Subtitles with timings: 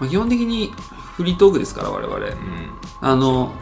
[0.00, 0.72] まあ、基本的に
[1.16, 2.16] フリートークですから我々。
[2.16, 2.34] うん。
[3.00, 3.52] あの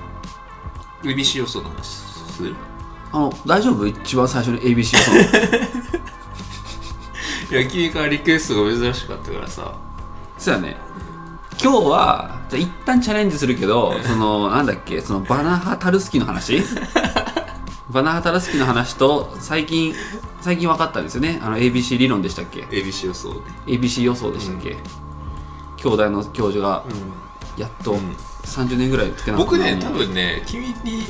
[1.03, 2.55] ABC 予想の話する？
[3.13, 3.87] あの大丈夫？
[3.87, 5.93] 一番最初に ABC 予想
[7.51, 9.75] いや君からリクエストが珍しかったからさ。
[10.39, 10.77] そうやね。
[11.63, 15.01] 今日はじゃあ一旦チャレンジするけど そのなんだっけ？
[15.01, 16.63] そのバナハタルスキーの話？
[17.91, 19.95] バナハタルスキー の話と最近
[20.41, 21.41] 最近分かったんですよね。
[21.43, 23.41] あの ABC 理論でしたっけ？ABC 予想ね。
[23.67, 24.77] ABC 予想でしたっけ、
[25.83, 26.85] 兄弟の教授が
[27.57, 28.17] やっとうん。
[28.43, 29.51] 30年ぐらいつけなかった。
[29.53, 31.05] 僕ね多分ね君に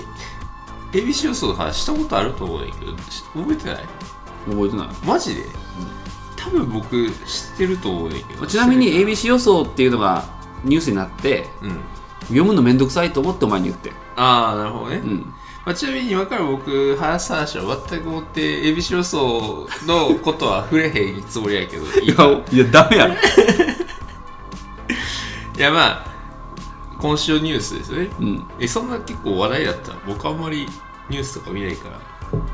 [0.92, 3.77] ABC 予想の話したことあると思うんだけどし覚えてない？
[4.46, 4.88] 覚えてない。
[5.06, 5.42] マジで？
[6.36, 7.10] 多分僕知
[7.54, 10.24] ってると思うんだけどちなみに ABC 予想っていうのが
[10.64, 11.80] ニュースになってうん。
[12.24, 13.91] 読むのめんどくさいと思ってお前に言って。
[14.16, 15.34] ああなるほどね、うん。
[15.64, 23.14] まあ、ちなみに今から僕話す話は全くもって ABC 予想のことは触れへんつもりやけどいいかいやダメやろ。
[23.14, 23.16] い
[25.62, 26.06] やまあ
[26.98, 28.10] 今週ニュースですね。
[28.20, 28.44] うん。
[28.60, 29.92] えそんな結構話題だった？
[30.06, 30.66] 僕あんまり
[31.08, 31.98] ニュースとか見ないから。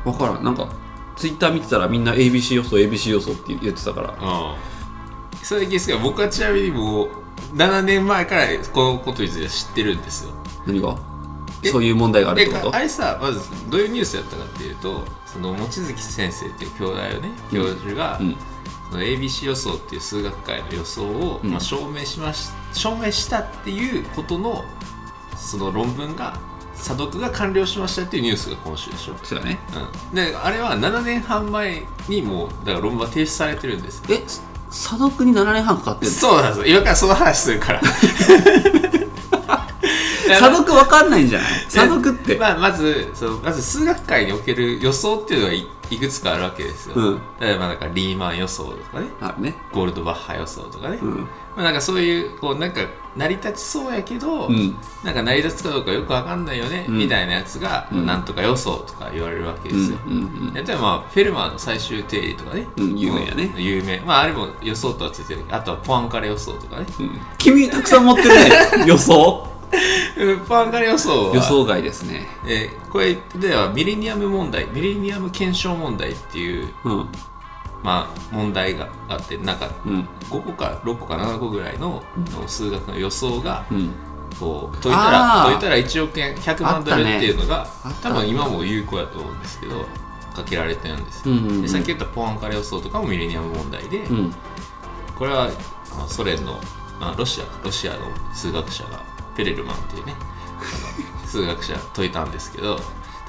[0.03, 0.43] 分からん。
[0.43, 0.69] なんか
[1.15, 4.09] ツイッター見てたらみんな ABC 予想 ABC 予想って言ってたから。
[4.09, 4.55] うん
[5.41, 7.09] それだけですが僕はちなみにもう
[7.55, 10.31] 7年前からこのことについて知ってるんですよ。
[10.67, 10.97] 何が？
[11.63, 12.75] えそういう問題があるってでこと？
[12.75, 17.31] あれさまずどういうニュースやったかっていうとその望月先生っていう兄弟をね。
[17.51, 18.35] 教授が、うん。
[18.91, 21.51] その ABC 予想っていう数学界の予想を、うん。
[21.51, 24.63] まあ、証明しまし証明したっていうことの
[25.35, 26.37] その論文が
[26.75, 29.59] 査読が完了しましたっていうニュースが今週でしょ、そうやね。
[30.11, 34.01] うん、であれは7年半前にもうだから論文は提出されてるんです。
[34.09, 34.23] え
[34.69, 36.15] 査読に7年半かかってんの？
[36.15, 36.75] そうなんですよ。
[36.75, 37.81] 今からその話するから。
[40.39, 41.49] 査読分かんないんじゃない？
[41.67, 47.21] 査読って、まあ、まずそのまず数学界における予想っていうのがいいくつかあるわけですよ、うん。
[47.39, 49.07] 例えばなんかリーマン予想とかね。
[49.19, 49.55] あるね。
[49.73, 51.15] ゴールドバッハ予想とかね、うん。
[51.21, 52.81] まあ、なんかそういうこうなんか
[53.15, 54.75] 成り立ちそうやけど、うん。
[55.03, 56.97] なんか成り立つかどうかよくわかんないよね、うん。
[56.99, 58.05] みたいなやつが、うん。
[58.05, 60.53] なんとか予想とか言われるわけうんですよ、うん。
[60.53, 62.97] 例えば、まあ、フェルマーの最終定理とかね、うん。
[62.97, 63.51] 有名やね。
[63.55, 63.63] うん。
[63.63, 63.99] 有名。
[64.01, 66.85] まああれも予想とはついてるあとはポアンカレ予想とかね。
[67.37, 69.58] 君たくさん持ってるね 予想？
[70.17, 71.35] うんポアンカレ予想は。
[71.35, 72.27] 予想外ですね。
[72.45, 77.09] えーこれではミレニアム問題ミレニアム検証問題っていう、うん。
[77.83, 80.07] まあ、問題があってなんかうん。
[80.29, 83.91] 5個か6個か7個ぐらいのの数学の予想がうん。
[84.39, 87.67] こう解いたら解いたら1億円100万ドルっていうのが、
[88.01, 89.85] 多分今も有効だと思うんですけど
[90.33, 91.61] かけられてるんですよ、うんうんうん。
[91.63, 94.33] でさっき言ったポアンカレ予想とかもミレニアム問題で、うん。
[95.17, 95.49] これは、
[95.97, 96.53] まあ、ソ連の、
[96.99, 97.99] まあ、ロシアロシアの
[98.33, 99.03] 数学者が
[99.39, 100.15] ペレルマンっていうね
[101.25, 102.79] 数学者解いたんですけど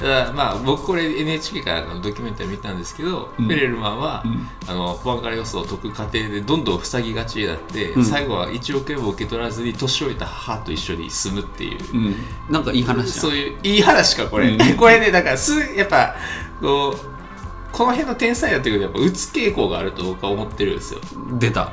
[0.00, 3.48] ただまあ僕これ NHK からのドキュメンタリー見たんですけど、うん。
[3.48, 4.48] ペレルマンは、うん。
[4.66, 8.04] あのポアンカレ予想を解く過程でどんどん塞ぎがちになって、うん。
[8.06, 12.16] 最後は1億円も受け取らずに年老いた母と一緒に住むっていう、うん。
[12.48, 14.58] なんかいい話そうんいういい話かこれ、うん。
[14.78, 16.16] これねだからすやっぱ
[16.62, 21.00] こうこの辺の天才やってくるとやっぱ打つ傾向があると僕は思ってるんですよ。
[21.38, 21.72] 出た。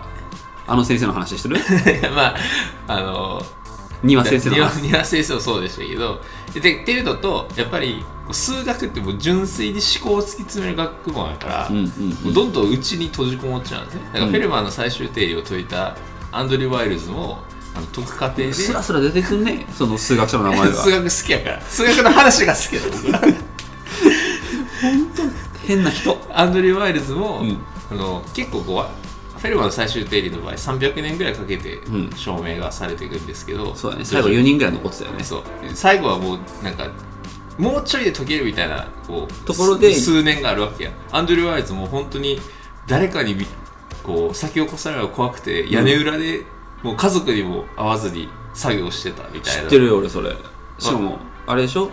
[0.68, 1.56] あの先生の話してる？
[2.14, 2.36] まあ
[2.90, 3.42] あの
[4.04, 6.22] 庭先生の話庭先生もそうでしたけど。
[6.54, 11.86] ででっていうのとやっぱり数学ってもう純粋に思考を突き詰める学問やから、うんうん
[12.24, 14.02] もうどんどんうちに閉じこもっちゃうんですね。
[14.14, 15.96] だからフェルマーの最終定理を解いた
[16.32, 17.40] アンドリュー・ワイルズも
[17.76, 21.62] あの解く過程でスラスラ出てくんねその数学者の名前 数が学好きやから。
[21.62, 23.22] 数学の話が好きだ僕は
[25.66, 26.18] 変な人。
[26.32, 27.58] アンドリュー・ワイルズも、うん。
[27.90, 29.07] あの結構こう
[29.38, 32.10] フェルマーの最終定理の場合300年ぐらいかけてうん。
[32.16, 34.06] 証明がされていくんですけど、そうだね。
[34.06, 35.24] 最後4人ぐらい残ってたよね。
[35.24, 35.44] そう。
[35.74, 36.88] 最後はもうなんか
[37.58, 40.92] もうちょいで解けるみたいなこうところです数年があるわけや。
[41.12, 42.40] アンドリュー・ワイルズも本当に
[42.88, 43.46] 誰かにび
[44.04, 46.46] こう先を越されるのが怖くて屋根裏で、
[46.84, 49.64] もう家族にも会わずに作業してたみたいな。
[49.64, 50.36] 知ってるよ俺それ。
[50.80, 51.90] しかもあれでしょ？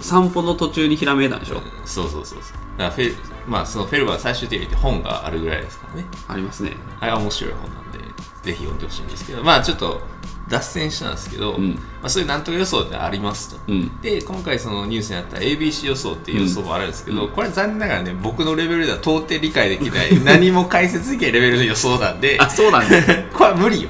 [0.00, 1.60] 散歩の途中にひらめいたんでしょ？
[1.84, 2.56] そうそうそうそう。
[2.78, 3.14] だからフェ
[3.50, 6.06] まあそのフェルマーの最終定理って本があるぐらいですからね。
[6.28, 6.76] ありますね。
[7.00, 7.98] あれは面白い本なんで
[8.42, 9.42] ぜひ読んでほしいんですけど。
[9.42, 10.00] まあちょっと
[10.48, 11.74] 脱線したんですけど、うん。
[11.74, 14.00] まあ、そういうなんとか予想ってありますと、うん。
[14.00, 17.32] で今回そのニュースにあった ABC 予想っていう予想もあるんですけど、うん。
[17.32, 22.36] これ残念ながらね僕のレベルでは到底理解できない 何も解説できないレベルの予想なんで。
[22.40, 23.88] あそうなんです これは無理よ。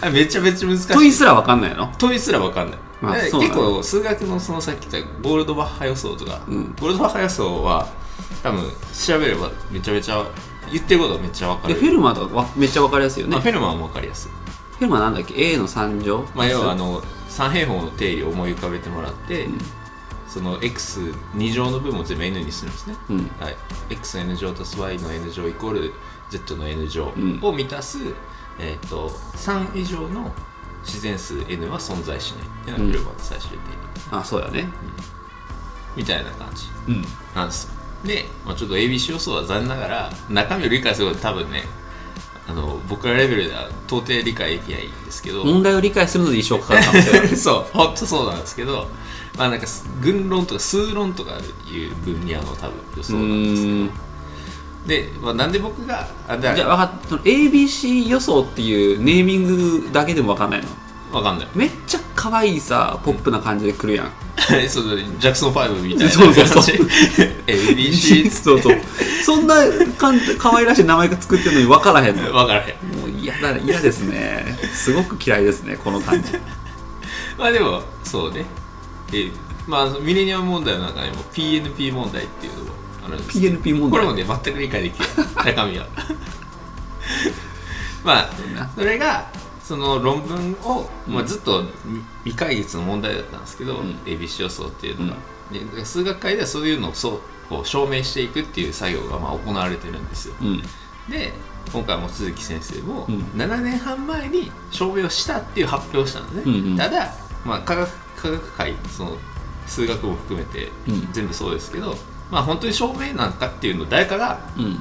[0.00, 0.88] あめちゃめちゃ難しい。
[0.88, 1.92] 問いすら分かんないの？
[1.98, 2.76] 問いすら分かんな
[3.18, 6.74] い、結構数学のそのさっき言ったゴールドバッハ予想とか、うん。
[6.80, 7.88] ゴールドバッハ予想は
[8.42, 10.24] 多分調べればめちゃめちゃ
[10.70, 11.74] 言ってることはめっちゃ分かる。
[11.74, 13.34] でフェルマーとかわめっちゃ分かりやすいよね。
[13.34, 14.30] まあ、フェルマーも分かりやすい。
[14.30, 19.58] フェルマーなんだっけ？A の3乗まあ、要はあの三平方の定理を思い浮かべてもらって、うん。
[20.32, 23.18] その x2 乗の分も全部 n にするんですね、うん。
[23.38, 23.56] はい、
[23.90, 25.92] x の n 乗足す y の n 乗イコール
[26.30, 27.38] z の n 乗うん。
[27.42, 27.98] を満たす、
[28.58, 30.32] えー、と3以上の
[30.84, 33.60] 自然数 n は存在しないっていうのがフェルマーの最終定理、
[34.10, 34.68] あそうやね。
[35.94, 37.04] みたいな感じうん。
[37.34, 41.64] なんですよで、まあ、ちょっと ABC 予想は残念ながら中身を理解することは多分ね
[42.48, 45.44] あの僕らレベルでは到底理解できないんですけど。
[45.44, 48.88] 問題を理解するので一生かかる可能性があるそう本当そうなんですけど
[49.38, 49.66] まあなんか
[50.00, 51.32] 群論とか数論とか
[51.70, 54.12] いう分野の多分予想なんですけど。
[54.86, 57.24] で、まあ、なんで僕があだじゃあ分かった。
[57.24, 61.16] ABC 予想っていうネーミングだけでも分かんないの？
[61.16, 61.48] わかんない。
[61.54, 64.12] めっちゃ可愛いさポップな感じで来るやん
[64.68, 65.04] そうだね。
[65.18, 66.76] ジャクソン5みたいなそうそうそう。
[67.46, 68.78] ABC そうそう。
[69.24, 69.54] そんな
[69.96, 72.22] かん可愛らしい名前が作ってるのに分からへんの。
[72.22, 73.06] も 分からへん。
[73.06, 74.58] う嫌だ嫌ですね。
[74.74, 76.32] すごく嫌いですねこの感じ。
[77.38, 78.44] まあでもそうね。
[79.12, 79.30] え
[79.66, 82.70] まあミレニアム問題の中にも PNP 問題っていうのも
[83.06, 83.38] あるんです。
[83.38, 83.90] PNP 問題？
[83.90, 85.06] これもね全く理解できな
[85.44, 85.46] い。
[85.54, 85.86] 中身は
[88.04, 88.30] まあ
[88.74, 89.26] それが
[89.62, 93.90] その論文を、まあ、ずっと未未解決の問題だったんですけど、うん。
[94.04, 95.16] ABC 予想っていうのが、
[95.52, 100.34] で数学界ではそういうのをそうこう証明していくっていう作業がまあ行われてるんですよ。
[100.40, 100.62] うん。
[101.08, 101.32] で
[101.72, 103.18] 今回望月先生もうん。
[103.40, 106.76] 7年半前に証明をしたっていう発表をしたのね、うんうん。
[106.76, 107.12] ただ、
[107.44, 109.16] まあ、科学科学界その
[109.66, 111.12] 数学も含めてうん。
[111.12, 111.94] 全部そうですけど、
[112.30, 114.74] まあ本当に証明なんかっていうのを誰かがうん。
[114.74, 114.80] こ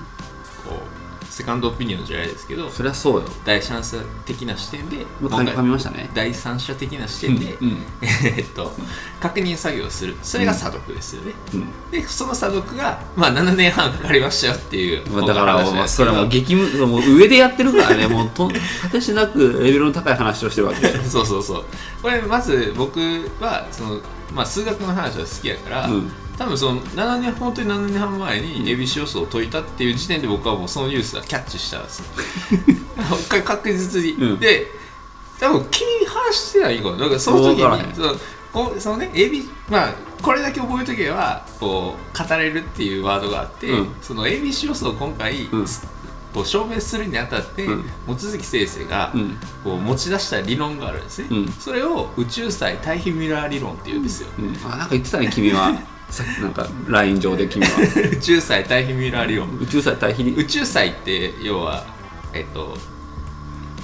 [0.72, 1.01] う
[1.32, 3.28] セカンドオピニオンじゃないですけどそりゃそうよ。
[3.46, 6.10] 第三者的な視点でもう噛みましたね。
[6.14, 7.78] 第三者的な視点で、うんうん。
[8.38, 8.74] えっと
[9.22, 10.18] 確認作業をする。
[10.22, 11.68] それが査読ですよね、うん。
[11.90, 18.08] でその査読が、まあ、7年半かかりましたよっていうまあだからそれはもう激務もう上でやってるからね。
[18.12, 18.52] もうと
[18.82, 21.66] 果てしなくレベルの高い話をしてるわけでそうそうそう。
[22.02, 23.00] これまず僕
[23.40, 24.02] はその、
[24.34, 26.12] まあ、数学の話は好きやから、うん
[26.42, 32.06] 多分その7年本当に7年半前に ABC 予想を解いたっていう時点で僕はもうそのニュースはキャッチしたんですよ。
[33.46, 34.40] 確実に、うん。
[34.42, 34.72] で
[35.40, 38.16] 多分君に話してないかなだからその時にその
[38.52, 39.94] こうそのね AB まあ
[40.24, 43.96] これだけ覚えとけばこう語れるっていうワードがあって、うん。
[44.02, 45.66] その ABC 予想を今回、うん。
[46.34, 47.86] こう証明するにあたって、うん。
[48.08, 49.38] 望月先生が、うん。
[49.64, 51.52] こう持ち出した理論があるんですね、うん。
[51.52, 54.58] それを宇宙際対比ミラー理論っていうんですよ、うん。
[54.66, 55.72] あなんか言ってたね君は
[56.42, 57.72] なんか LINE 上で君は。
[58.12, 60.24] 宇宙際対比ミラー理論宇宙際対比？
[60.38, 61.86] 宇宙際って要は
[62.34, 62.78] えっと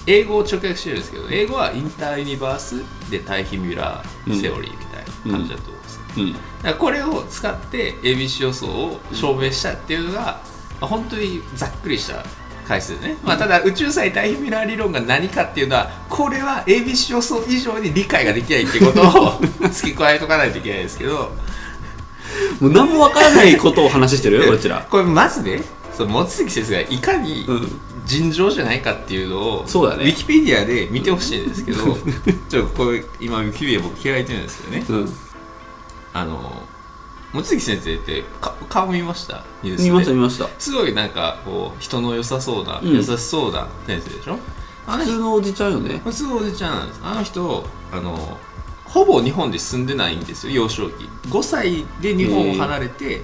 [0.06, 6.34] 英語を直訳してるんですけど英語はインターユニバースで対比ミラーセオリーみたいな感じだと思うんですよ、うん。
[6.34, 10.42] だからこれを使って ABC 予想を証明したっていうのが、ま
[10.82, 12.24] あ本当にざっくりした
[12.68, 19.42] 回数ね、まあ、ただ宇宙際対比ミラー理論が何かっていうのはこれは ABC 予想以上に理解ができないっていうことを
[19.72, 21.32] 付け加えとかないといけないですけど
[22.60, 24.46] もう何もわからないことを話してる？
[24.46, 24.86] よこちら。
[24.90, 25.62] これまずね
[25.96, 27.82] その望月先生がいかにうん。
[28.06, 30.06] 尋常じゃないかっていうのをそうだね。
[30.06, 31.84] ウィキペディアで見てほしいんですけど
[32.48, 34.86] ちょっとこれ今ウィキペディア僕開いてるんですけどね。
[34.88, 35.14] うん。
[36.14, 36.64] あの
[37.34, 39.44] 望月先生ってか顔見ました？
[39.62, 39.90] ニュースで。
[39.90, 40.48] 見ました見ました。
[40.58, 42.96] すごいなんかこう人の良さそうな、うん。
[42.96, 44.40] 優しそうな先生でしょ？
[44.88, 46.02] あの人普通のおじちゃんよね。
[46.06, 47.00] 普通のおじちゃんなんです。
[47.04, 48.38] あの人あの
[48.88, 51.10] ほぼ日本で住んでないんですよ幼少期。
[51.30, 53.22] 5歳で日本を離れて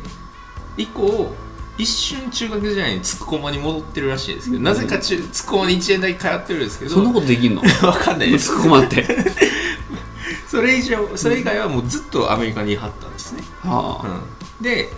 [0.78, 1.34] 以降
[1.78, 7.62] 一瞬中学時代につくこまに戻ってるらしいですけど、なぜか中つくこまに1年だけ通ってるんですけどそんなことできんの？
[7.82, 8.54] わかんないです。
[8.54, 9.06] 突っ込まって。
[10.48, 14.08] それ以上それ以外はもうずっとアメリカにいはったんですね、はあ。
[14.08, 14.94] うん、で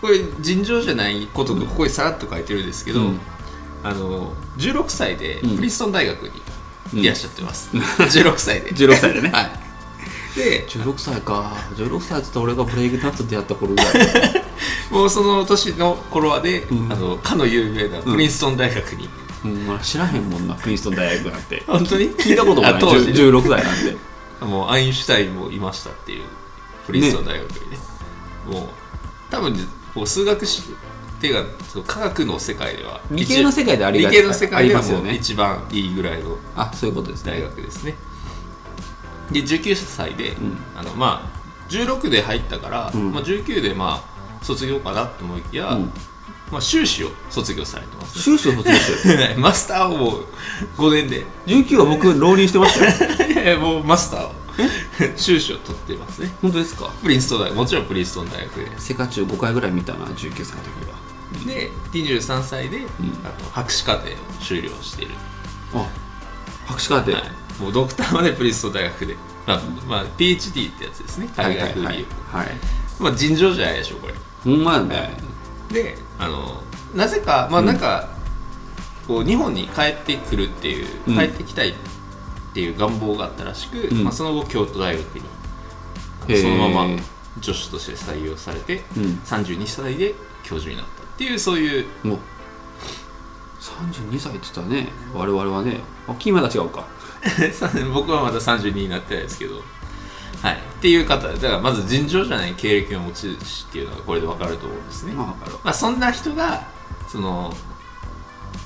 [0.00, 3.20] これ尋常じゃないことがここにさらっと書いてるんですけど、うん。
[3.84, 5.56] あの16歳でうん。
[5.56, 6.24] プリンストン大学
[6.92, 8.72] にいらっしゃってます、16歳で。
[8.72, 9.30] 16歳でね。
[9.32, 9.69] はい
[10.36, 11.52] で16歳か。
[11.76, 13.86] 16歳って言ったら俺がブレイクダンスでやった頃ぐらい。
[14.90, 16.92] もうその年の頃はで、うん。
[16.92, 19.08] あのかの有名なプリンストン大学に、
[19.44, 19.66] うん。
[19.66, 21.62] まあ知らへんもんなプリンストン大学なんて。
[21.66, 22.10] 本当に？
[22.10, 22.72] 聞いたこともない。
[22.74, 23.96] あ当時？10 16歳なんで
[24.40, 26.22] もうアインシュタインもいましたっていう
[26.86, 27.78] プリンストン大学にね。
[28.48, 28.68] もう
[29.30, 29.54] 多分
[29.94, 35.14] こう数学史っていうかその科学の世界では理系の世界でありが理系の世界ではもうありますよね。
[35.14, 37.94] 一番いいぐらいのあそういうことです大ね学ですね
[39.30, 40.36] で19歳で、ん。
[40.76, 43.12] あのまあ16で入ったから、うん。
[43.12, 44.02] まあ、19でま
[44.40, 45.92] あ卒業かなと思いきや、うん。
[46.50, 48.18] まあ、修士を卒業されてます。
[48.18, 49.38] 修士を卒業してる。
[49.38, 50.26] マスターをもう
[50.78, 51.24] 5年で。
[51.46, 53.30] 19は僕浪人してましたよ。
[53.42, 54.32] いやもうマスターを
[55.16, 56.32] 修士を取ってますね。
[56.42, 56.90] 本当ですか？
[57.02, 57.54] プリンストン大学。
[57.56, 58.80] もちろんプリンストン大学で。
[58.80, 60.98] セカチュウ5回ぐらい見たな19歳の時は。
[61.46, 62.78] で23歳で、
[63.24, 65.14] あの博士課程を修了している、
[65.72, 65.86] あ
[66.66, 67.12] 博士課程。
[67.12, 67.22] はい、
[67.60, 71.28] もうドクターまでプリンストン大学で、まあまあ、PhD ってやつですね。
[71.36, 72.46] はい海外風に言うはい。
[72.46, 72.56] はい。
[72.98, 74.14] まあ尋常じゃないでしょこれ。
[74.44, 75.10] ほんまやね。
[75.70, 76.62] であの
[76.94, 78.08] なぜかまあなんか、
[79.06, 81.16] こう日本に帰ってくるっていう、うん。
[81.16, 81.74] 帰ってきたいっ
[82.54, 84.04] ていう願望があったらしく、うん。
[84.04, 85.22] まあ、その後京都大学に
[86.40, 87.02] そのまま
[87.42, 89.02] 助手として採用されて、うん。
[89.24, 92.18] 32歳で教授になったっていうそういうもう
[93.60, 94.88] 32歳って言ったらね。
[95.14, 95.80] 我々はね。
[96.08, 96.86] あ君まだ違うか
[97.92, 99.62] 僕はまだ32になってないですけど。
[100.42, 100.54] はい。
[100.54, 106.66] っていう方だからまず尋常じゃない経歴の持ち主っていうのがこれで分かると思うんですね、まあそんな人が
[107.06, 107.54] その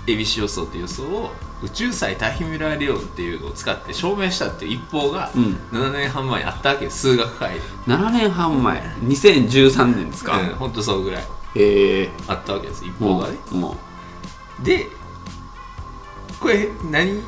[0.06, 1.32] ABC 予想っていう予想を
[1.62, 5.58] 宇宙際タヒミュラー理論っていうのを使って証明したっていう一報がうん。
[5.73, 11.25] 7年半前にあったわけです数学会で7年半前2013年ですか、うん、ほんとそうぐらい
[11.56, 12.11] へえ。
[12.28, 13.37] あったわけです一報がね。
[13.50, 13.76] も
[14.62, 14.88] で
[16.38, 17.23] これ何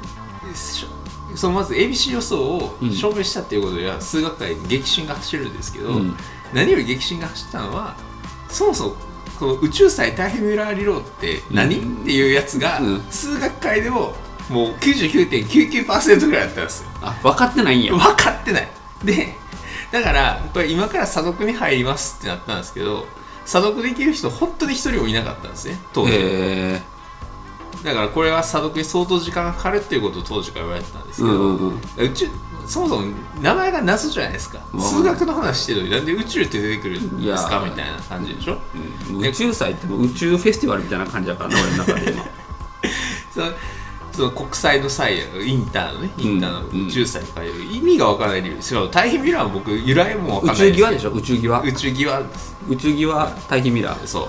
[0.54, 0.95] しょ
[1.37, 2.93] そのまず ABC 予想をうん。
[2.93, 6.16] 証明したっていうことでは数学界に激震が走るんですけど、うん。
[6.52, 7.97] 何より激震が走ったのは
[8.49, 8.97] そもそも
[9.38, 12.02] この宇宙際タイヘミュラー理論って何、うん。
[12.02, 13.00] っていうやつが、うん。
[13.11, 14.14] 数学界でも
[14.49, 16.88] もう99.99%ぐらいだったんですよ。
[16.95, 17.93] うあ分かってないんや。
[17.93, 18.69] 分かってない。
[19.05, 19.35] で
[19.93, 23.07] だからこれ今から査読に入りますってなったんですけど
[23.45, 26.12] 査読できる人本当に一人もいなかったんですね当時、
[27.87, 31.81] だからこれは査読に相当時間がかかるっていうことを当時から言われてたんですけど、うんうんうん。
[31.99, 32.26] 宇宙
[32.66, 34.59] そもそも名前が謎じゃないですか。
[34.73, 38.59] まあ数学の話してるのになんで宇宙って出てくるんですかみたいな感じでしょ。
[39.09, 39.25] うん。
[39.25, 42.25] 宇宙祭って宇宙フェスティバルみたいな感じだからな俺の中で今。
[43.33, 43.47] その
[44.12, 46.50] その国際の際インターのねインター
[46.81, 48.57] の宇宙祭とかいう意味がわからない理由。
[48.62, 51.11] しかも大変ミラーは僕由来もわかんない宇宙際でししょ？
[51.12, 51.61] 宇宙際？
[51.69, 52.57] 宇宙際です。
[52.69, 54.28] 宇宙際大気ミラーそ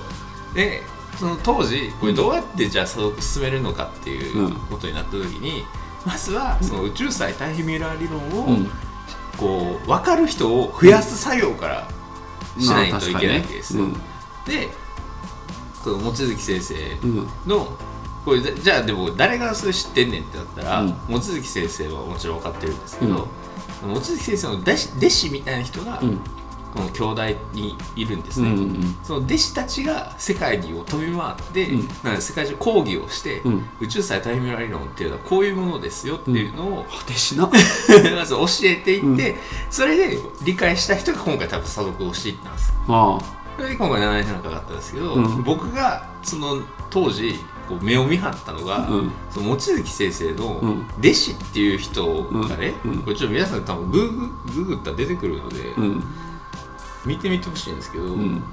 [0.54, 0.56] う。
[0.56, 0.84] で
[1.19, 4.53] その当時これどうやってじゃあ進めるのかっていううん。
[4.53, 5.65] ことになった時に、
[6.05, 8.71] まずはその宇宙際タイヘミュラー理論を、うん。
[9.38, 11.88] こう分かる人を増やす作業から
[12.59, 14.67] しないといけないわけです、まあで
[15.83, 16.75] この望月先生
[17.45, 17.77] の
[18.25, 20.97] これじゃあでも誰がそれ知ってんねんってなったら、うん。
[21.07, 23.27] 望月先生はもちろん分かってるんですけど、
[23.83, 26.19] 望月先生の弟子弟子みたいな人が、うん
[26.74, 28.97] この兄弟にいるんですね、うんうんうん。
[29.03, 31.88] その弟子たちが世界にを飛び回って、うん。
[32.03, 33.69] なんか世界中講義をして、うん。
[33.79, 37.47] 宇宙際タイムラ理論っていうのはこういうものですよっていうのを、果てしな。
[38.15, 39.38] まず教えていって、
[39.69, 42.74] それで理解した人が今回多分査読をしていったんです。
[42.88, 43.19] あ
[43.57, 45.43] それで今回7年半かかったんですけど、うん。
[45.43, 49.12] 僕がその当時こう目を見張ったのが、うん。
[49.31, 50.88] その望月先生のうん。
[51.00, 52.91] 弟子っていう人がね、うん。
[52.91, 53.00] うん。
[53.00, 55.74] これちょっと皆さん多分グーグググったら出てくるので、
[57.06, 58.44] 見てみてほしいんですけど、うん。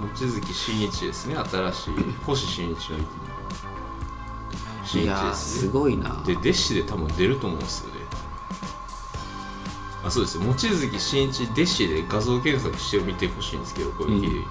[0.00, 1.36] 望月真一ですね。
[1.36, 1.94] 新しい
[2.24, 2.98] 星新一の
[4.84, 6.22] 真一ですねすごいな。
[6.24, 8.00] で弟子で多分出ると思うんですよね。
[10.04, 14.44] あそうです望月真一弟子で画像検索してみてほしいんですけどこれ、うん。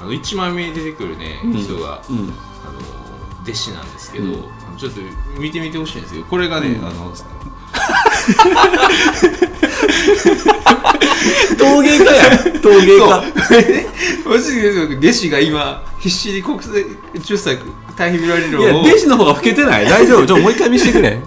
[0.00, 1.52] あの1枚目に出てくるね、うん。
[1.54, 2.16] 人が、うん。
[2.18, 2.20] あ
[2.72, 2.80] の
[3.44, 4.32] 弟子なんですけど、うん。
[4.78, 5.00] ちょっと
[5.38, 6.86] 見てみてほしいんですけどこれがね、うん。
[6.86, 7.12] あの
[11.58, 13.22] 陶芸家や 陶芸家。
[13.48, 13.86] これね
[14.24, 16.82] 望月先生の弟子が今必死に国際
[17.14, 17.58] 宇宙祭
[17.96, 19.84] 大変見られるいや弟子の方が老けてない？
[19.88, 20.26] 大丈夫？
[20.26, 21.20] ちょもう一回見せてくれ。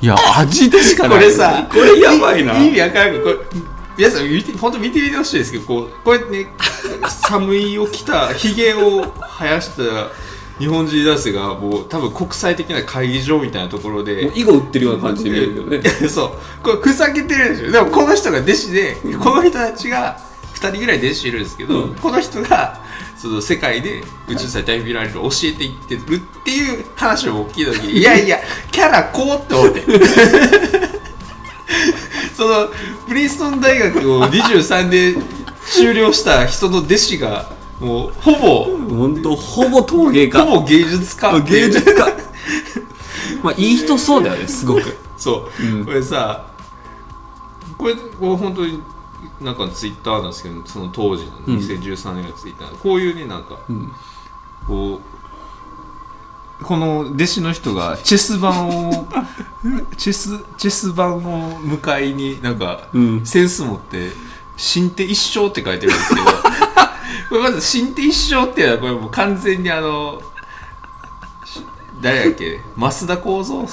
[0.00, 1.16] いや味でしかな？
[1.16, 2.54] いこれさこれやばいな。
[2.58, 3.36] 意味わからんこれ
[3.96, 6.48] 皆さん見て本当見てみてほしいですけどこうこうやってね
[7.08, 9.04] 寒いを着たひげを
[9.38, 9.82] 生やした
[10.62, 15.82] 日本人男性がもう多分国際的な会議場みたいなところで囲碁打ってるような感じで見えるけどね。
[16.08, 16.62] そう。
[16.62, 17.72] これふざけてるでしょ。
[17.72, 20.20] でもこの人が弟子でこの人たちが
[20.54, 21.94] 2人ぐらい弟子いるんですけど、うん。
[21.96, 22.80] この人が
[23.18, 28.38] その世界で宇宙祭大見られるを教えていってるっていう話を僕聞いた時に いやいや
[28.70, 29.82] キャラこうって思って。
[32.36, 32.68] その
[33.08, 35.16] プリンストン大学を23で
[35.66, 38.64] 修了した人の弟子がもうほぼ
[38.96, 40.40] 本当ほぼ陶芸家。
[40.40, 41.40] ほぼ芸術家。
[41.40, 42.06] 芸術家。
[43.42, 44.96] まあいい人そうだよねすごく。
[45.16, 45.84] そう、うん。
[45.84, 46.46] これさ
[47.76, 48.80] これこう本当に
[49.40, 51.56] なんかツイッターなんですけどその当時のうん。
[51.56, 53.92] 2013年のツイッター、こういうねなんかうん。
[54.68, 55.00] こ
[56.60, 59.08] うこの弟子の人が チェス盤を
[59.98, 63.26] チェスチェス盤を迎えになんか、うん。
[63.26, 64.12] センス持って
[64.56, 66.41] 「新手一生」って書いてるんですけど
[67.32, 70.20] これまず「新手一生」っていうのはこれもう完全にあの
[71.46, 71.62] し
[72.02, 72.60] 誰だっけ？
[72.76, 73.66] 増田幸三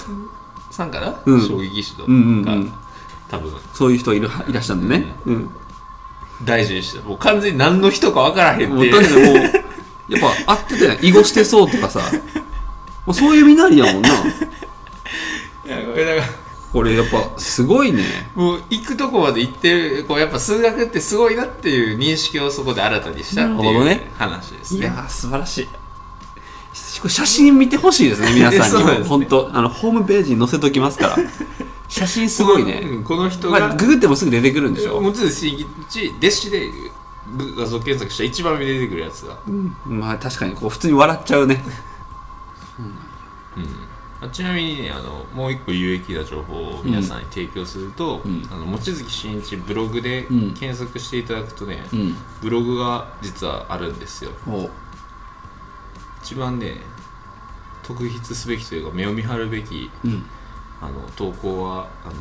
[0.71, 1.41] さんかな、うん。
[1.45, 2.73] 将棋棋士の、うんうんがうん。
[3.29, 3.53] 多分。
[3.73, 5.13] そういう人いるいらっしゃるんだね。
[5.25, 5.49] うん。
[6.45, 9.35] 大事にしてもう完全に何の人か分からへんもうってだってもう
[10.07, 11.99] やっぱ合ってたやん囲碁してそうとかさ。
[13.05, 14.09] もうそういう身なりやもんな。
[15.65, 16.33] いやこれだから
[16.71, 18.03] これやっぱすごいね。
[18.35, 24.11] もう行くとこまで行ってるこうやっぱ数学ってすごいなっていう認識をそこで新たにしたっていうね。
[24.17, 24.81] 話ですね。
[24.81, 25.69] いやー素晴らしい。
[26.73, 28.65] 写真見てほしいですね皆さんに。
[28.65, 28.99] そうですね。
[28.99, 31.17] も本当あのホームページに載せときますから。
[31.87, 36.69] 写真すごいね、うんこの人が、まあ、ググってもすぐ出てくるんでしょ、望月真一弟子で
[37.57, 39.39] 画像検索したら一番出てくるやつが、
[39.87, 41.63] まあ確かにこう普通に笑っちゃうね。
[43.57, 43.59] あ
[44.27, 48.47] ちなみにねあのもう一個有益な情報を皆さんに提供すると、うん。
[48.51, 50.53] あの望月真一ブログでうん。
[50.53, 52.15] 検索していただくとね、うん。
[52.41, 54.31] ブログが実はあるんですよ。
[54.47, 54.69] お。
[56.21, 56.75] 一番ね
[57.83, 60.25] 特筆すべきというか目を見張るべきうん。
[60.81, 62.13] あの投稿はあの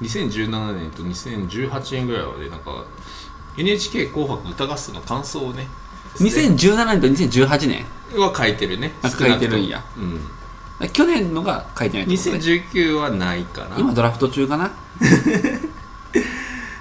[0.00, 2.84] 2017年と2018年ぐらいまでなんか
[3.58, 5.66] NHK 紅白歌合戦の感想をね
[6.16, 7.84] 2017年と2018年？
[8.18, 8.92] は書いてるね。
[9.02, 9.84] 書いてるんや。
[9.98, 10.20] うん
[10.92, 12.38] 去年のが書いてないってことね。
[12.38, 13.76] 2019はないかな。
[13.78, 14.70] 今ドラフト中かな？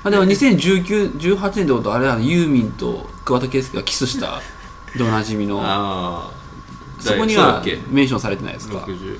[0.03, 4.41] まあでも2019、18年ってことはあれはユーミンと桑田佳祐がキスした
[4.95, 5.59] でおなじみの。
[5.61, 6.31] ああ
[6.99, 9.19] そこにはメンションされてないですか？60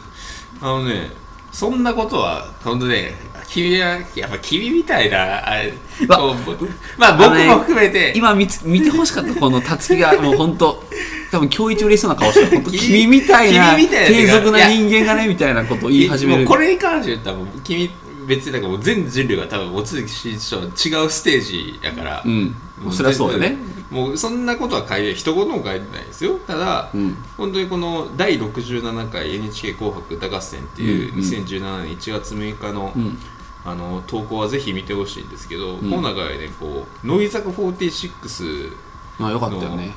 [0.62, 1.12] あのね
[1.51, 3.15] そんなことは本当ね
[3.48, 5.74] 君はやっぱ君みたいなあれ
[6.08, 8.13] わこうまあ僕も含めて。
[8.15, 10.84] 今見つ見てほしかったこのたつきがもう本当
[11.32, 12.48] 多分今日一嬉しそうな顔してる。
[12.48, 16.39] 本当君 君みたいな君みたいな低俗な人間がねみたいなことを言い始める。
[16.39, 17.89] もうこれに関して言ったらもう君
[18.25, 22.55] 別になんかもう全人類が多分望月真一とは違うステージやから、うん。
[22.91, 23.58] そりゃそうよね。
[23.91, 26.38] もうそんなことは書いて一言も書いてないですよ。
[26.39, 27.15] ただ、うん。
[27.38, 31.25] 本当にこの第67回 NHK 紅白歌合戦っていううんうん。
[31.25, 33.17] 2017年1月6日の,、うん。
[33.63, 35.77] あの投稿はぜひ見てほしいんですけど、ん。
[35.79, 38.72] この中でねこう乃木坂46
[39.20, 39.96] まあよかったよね。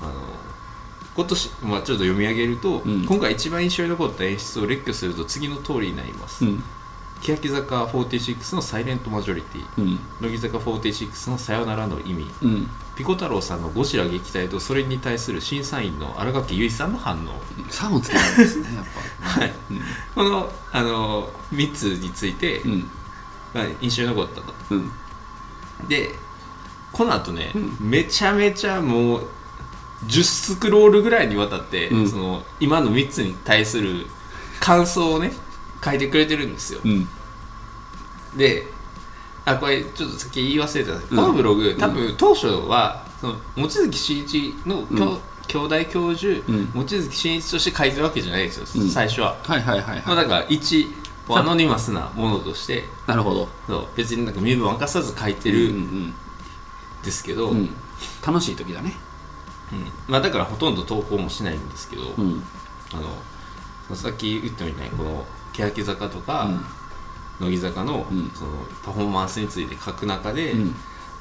[0.00, 0.12] あの
[1.16, 3.06] 今年、まあ、ちょっと読み上げると、うん。
[3.06, 6.62] 今回一番印象に残った演出を列挙すると次の通りになります、うん。
[7.22, 9.64] 欅坂46のサイレントマジョリティ。
[9.78, 9.98] うん。
[10.20, 12.30] 乃木坂46のさよならの意味。
[12.42, 12.68] うん。
[12.96, 17.30] ピコ太郎さんのゴジラ撃退とそれに対する審査員の新垣結衣さんの反応。
[17.70, 18.84] 3をつけたんですねやっ
[19.22, 19.40] ぱ。
[19.40, 19.54] はい。
[20.14, 22.62] このあの3つについて、
[23.80, 24.54] 印象に残ったと。
[24.70, 24.92] うん。
[25.88, 26.14] で
[26.92, 29.26] この後ね、うめちゃめちゃもう
[30.04, 32.08] 10スクロールぐらいにわたって、うん。
[32.08, 34.06] その今の3つに対する
[34.60, 35.32] 感想をね
[35.84, 37.08] 書いてくれてるんですよ、うん。
[38.36, 38.66] で
[39.44, 45.18] あこれちょっとさっき言い忘れてたこのブログ、多分当初はその望月真一のうん。
[45.48, 46.70] 兄弟教授、うん。
[46.74, 48.90] 望月真一として書いてるわけじゃないですよ、うん。
[48.90, 50.92] 最初は、はいはいはいまあ、はいだから一
[51.28, 53.48] アノニマスなものとしてなるほど。
[53.68, 56.14] そう別になんか身分を明かさず書いてうんるうん。
[57.04, 57.54] ですけど、
[58.26, 58.94] 楽しい時だね
[59.72, 59.86] うん。
[60.08, 62.42] まあ、だからほとんど投稿もしないんですけど、うん。
[62.92, 62.96] あ
[63.90, 66.48] のさっき言ったみたいにこの欅坂とか、
[67.40, 68.30] 乃木坂の,、うん。
[68.34, 68.50] その
[68.84, 70.74] パフォーマンスについて書く中で、うん。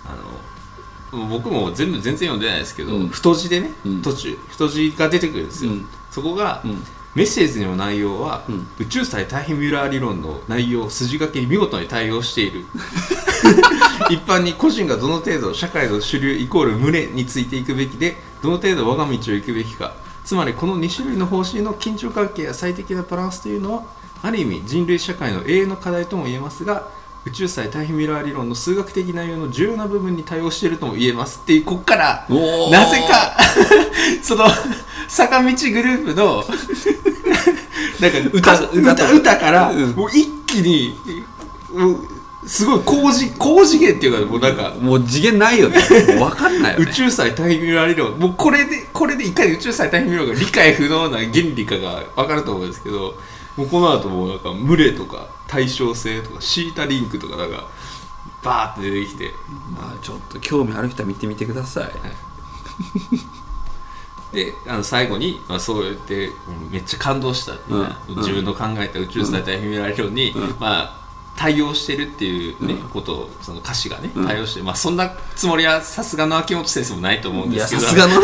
[0.05, 3.07] あの僕も全部全然読んでないですけど、うん。
[3.09, 4.01] 太字でね、うん。
[4.01, 5.87] 途中太字が出てくるんですよ、うん。
[6.11, 6.83] そこが、うん。
[7.15, 8.67] メッセージの内容は、うん。
[8.79, 12.65] 宇宙際タイミュラー理論の内容を筋書きに見事に対応している。
[14.09, 19.93] 一般に個人がどの程度社会の主流イコール群れについていくべきでどの程度我が道を行くべきか。
[20.25, 23.83] つまりこの2種類の方針の緊張関係や最適なバランスというのは
[24.23, 26.89] ある意味人類社会の永遠の課題とも言えますが
[27.25, 32.25] 宇宙際タイミュラー理論の数学的内容の重要な部分に対応しているとも言えますっていうこっから。
[32.71, 33.37] なぜか
[34.21, 34.45] その
[35.07, 36.43] 坂道グループの
[37.99, 39.91] なんか歌歌歌歌からうん。
[39.91, 40.99] もう一気に
[41.73, 42.07] もう
[42.47, 45.77] すごい高次高次元っていうかもうなんかもう次元ないよね。
[46.17, 46.85] もう分かんないよね。
[46.89, 53.15] 宇宙際タイミュラー理論もうこれでこれでいかに宇宙際タイミュラーが理解不能な原理かが分かると思うんですけど
[53.57, 57.67] もうこの後もうなんか群れとか対称性とかシータリンクとかなんか
[58.43, 59.31] バーって出てきて
[59.71, 61.91] まあちょっと興味ある人は見てみてください。
[64.33, 67.95] であの最後に、まあ、そうやってうんめっちゃ感動したうん。
[68.17, 70.55] 自分の考えた宇宙際タイミュラー理論に、うん。
[70.59, 71.04] まあ
[71.35, 72.89] 対応してるっていう、ねうん。
[72.89, 74.27] ことをその歌詞がねうん。
[74.27, 78.21] 対応して、まあそんなつもりはさすがの秋元先生もないと思うんですけどさすがの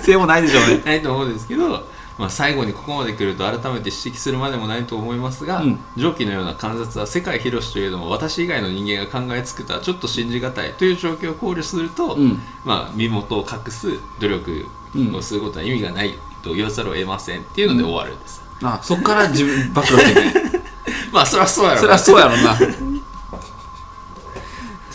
[0.00, 0.82] せいもないでしょうね。
[0.86, 1.86] ないと思うんですけど、
[2.18, 5.78] まあ、最後にここまで来ると改めて指摘するまでもないと思いますが、うん。
[5.96, 12.40] 上記のような観察は世界広しといえども私以外の人間が考えつくとはちょっと信じがたいという状況を考慮すると、うん。
[12.64, 14.66] まあ、身元を隠す努力
[15.14, 20.55] をすることは意味がないと言わざるを得ませんっていうので終わるんです、あそっから自分暴露してい
[21.12, 22.56] まあそりゃそうやろ そりゃそうやろな。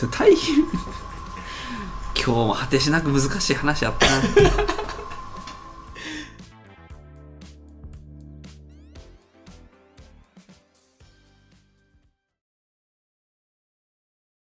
[0.09, 0.65] 大変。
[2.15, 4.21] 今日も果てしなく難しい話やったな